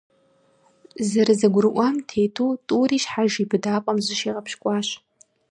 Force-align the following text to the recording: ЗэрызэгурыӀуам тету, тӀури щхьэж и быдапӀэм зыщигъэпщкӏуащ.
ЗэрызэгурыӀуам 1.09 1.95
тету, 2.07 2.45
тӀури 2.67 2.97
щхьэж 3.03 3.33
и 3.41 3.45
быдапӀэм 3.49 3.97
зыщигъэпщкӏуащ. 4.05 4.87